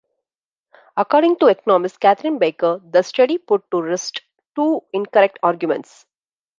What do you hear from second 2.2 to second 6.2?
Baicker, the study put to rest two incorrect arguments.